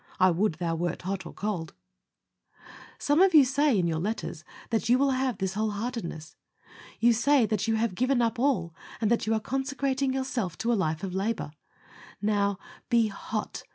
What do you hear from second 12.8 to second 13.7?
be hot.